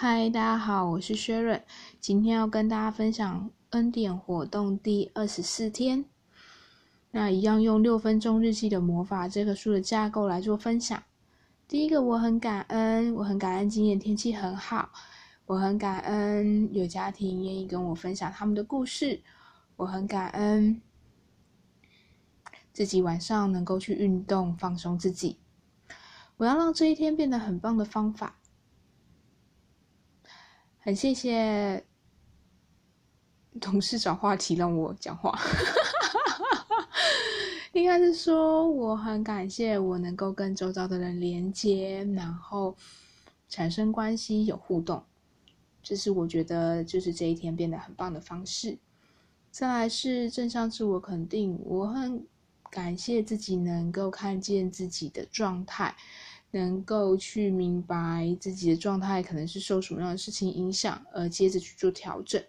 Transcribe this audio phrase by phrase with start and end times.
[0.00, 1.60] 嗨，大家好，我是薛润，
[1.98, 6.04] 今天要跟大家分享恩典活动第二十四天。
[7.10, 11.02] 那一样用六分钟日记的魔法这个书的架构来做分享。
[11.66, 14.88] 第一个，我很感恩，我很感恩今天天气很好，
[15.46, 19.20] 我很感恩有家庭愿意跟我分享他们的故事，
[19.74, 20.80] 我很感恩
[22.72, 25.40] 自己晚上能够去运动放松自己。
[26.36, 28.36] 我要让这一天变得很棒的方法。
[30.88, 31.84] 很谢谢
[33.60, 35.38] 同事找话题让我讲话，
[37.74, 42.74] 应该是说我很感谢我能够跟周遭的人连接，然后
[43.50, 45.04] 产生关系有互动，
[45.82, 48.78] 这是我觉得就是这一天变得很棒的方式。
[49.50, 52.26] 再来是正向自我肯定，我很
[52.70, 55.94] 感谢自己能够看见自己的状态。
[56.50, 62.42] 能够去明白自己的状态可能是受什么样的事情影响，而接着去做调整。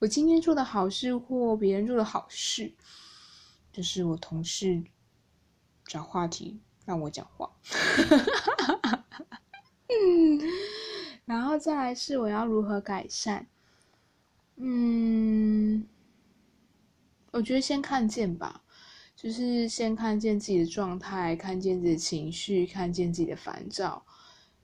[0.00, 2.74] 我今天做的好事或别人做的好事，
[3.72, 4.82] 就是我同事
[5.84, 7.50] 找话题让我讲话。
[9.88, 10.40] 嗯，
[11.24, 13.48] 然后再来是我要如何改善。
[14.56, 15.86] 嗯，
[17.32, 18.62] 我觉得先看见吧。
[19.20, 24.00] 就是先看见自己的状态，看见自己的情绪，看见自己的烦躁，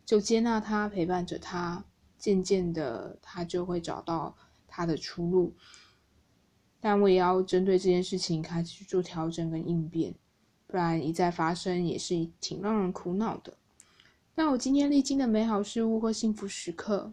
[0.07, 1.85] 就接纳他，陪伴着他，
[2.17, 4.37] 渐渐的他就会找到
[4.69, 5.53] 他的出路。
[6.81, 10.15] 但我也要针对这件事情开始去做调整跟应变，
[10.69, 13.59] 不然一再发生也是挺让人苦恼的。
[14.37, 17.13] 那我今天历经的美好事物或幸福时刻。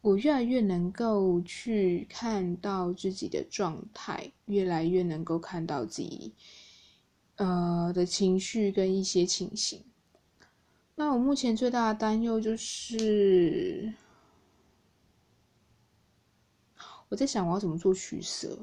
[0.00, 6.32] 我越来越能够去看到自己的状态，越来越能够看到自己，
[7.36, 9.84] 呃的情绪跟一些情形。
[10.94, 13.92] 那我目前最大的担忧就是，
[17.08, 18.58] 我在想我要怎么做取舍。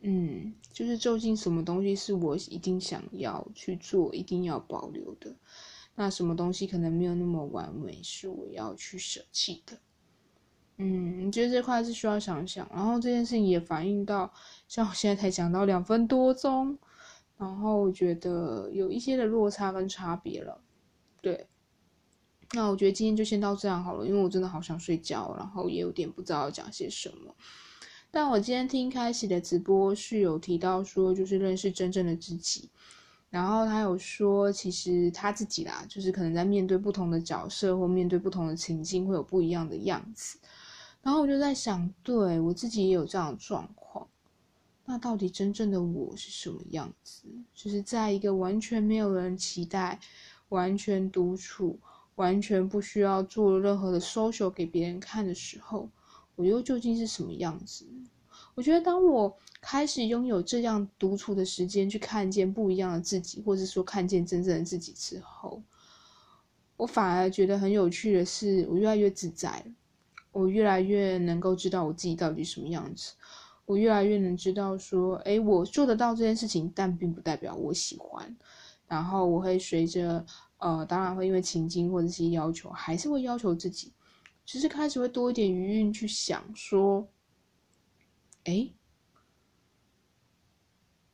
[0.00, 5.34] 嗯，就是究竟什么东西是我一定想要去做、一定要保留的？
[6.00, 9.76] 那什么东西可能没有那么完美，是我要去舍弃的？
[10.76, 14.32] 嗯，我觉得这块是需要想想，然后这件事情也反映到，
[14.68, 16.78] 像我现在才讲到两分多钟，
[17.36, 20.60] 然后我觉得有一些的落差跟差别了。
[21.20, 21.48] 对，
[22.52, 27.34] 那我觉得今天就先到这样好了，因为我真的好想睡觉，然后也有点不知道要讲些什么。
[28.12, 32.70] 但我今天听开始的直播是有提到说，就是认识真正的自己，
[33.30, 40.38] 然后他有说，其实他自己啦，就是可能在面对不同的角色或面对不同的情境，会有不一样的样子。
[41.02, 44.08] 然后我就在想，对我自己也有这样的状况，
[44.86, 47.28] 那到底真正的我是什么样子？
[47.54, 50.00] 就是在一个完全没有人期待、
[50.48, 51.78] 完全独处、
[52.14, 55.88] 完全不需要做任何的 social 给别人看的时候，
[56.34, 57.86] 我又究竟是什么样子？
[58.58, 65.62] 我觉得，当我开始拥有这样独处的时间，去看见不一样的自己，或者说看见真正的自己之后，
[66.76, 69.64] 我反而觉得很有趣的是，我越来越自在。
[70.32, 73.12] 我越来越能够知道我自己到底什么样子，
[73.64, 78.36] 我越来越能知道说，哎，我做得到这件事情，但并不代表我喜欢。
[78.88, 80.26] 然后我会随着，
[80.58, 83.92] 呃，当然会因为情境或者是要求，还是会要求自己，
[84.44, 87.08] 其实开始会多一点余韵去想说，
[88.44, 88.70] 哎，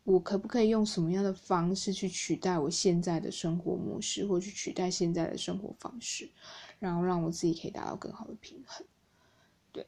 [0.04, 6.30] 我可不可以用什么样的方式去取代我现在的生活模式，或去取代现在的生活方式，
[6.78, 8.86] 然后让我自己可以达到更好的平衡。
[9.72, 9.86] 对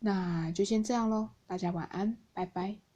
[0.00, 2.91] 那就先这样喽，大家晚安，拜拜。